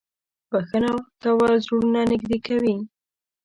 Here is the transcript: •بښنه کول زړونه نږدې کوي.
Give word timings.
•بښنه 0.51 0.91
کول 1.21 1.51
زړونه 1.65 2.01
نږدې 2.11 2.37
کوي. 2.47 2.75